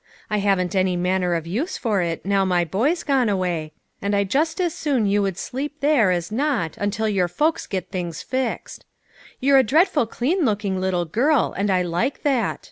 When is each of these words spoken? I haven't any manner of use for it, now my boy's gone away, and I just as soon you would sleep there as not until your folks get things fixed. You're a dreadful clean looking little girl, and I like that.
I 0.31 0.37
haven't 0.39 0.75
any 0.75 0.95
manner 0.95 1.35
of 1.35 1.45
use 1.45 1.77
for 1.77 2.01
it, 2.01 2.25
now 2.25 2.43
my 2.43 2.65
boy's 2.65 3.03
gone 3.03 3.29
away, 3.29 3.71
and 4.01 4.15
I 4.15 4.23
just 4.23 4.59
as 4.59 4.73
soon 4.73 5.05
you 5.05 5.21
would 5.21 5.37
sleep 5.37 5.79
there 5.79 6.09
as 6.09 6.31
not 6.31 6.75
until 6.77 7.07
your 7.07 7.27
folks 7.27 7.67
get 7.67 7.91
things 7.91 8.23
fixed. 8.23 8.83
You're 9.39 9.59
a 9.59 9.63
dreadful 9.63 10.07
clean 10.07 10.43
looking 10.43 10.81
little 10.81 11.05
girl, 11.05 11.53
and 11.55 11.69
I 11.69 11.83
like 11.83 12.23
that. 12.23 12.59